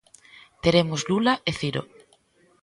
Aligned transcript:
Teremos 0.63 1.01
Lula 1.09 1.33
e 1.49 1.51
Ciro. 1.59 1.81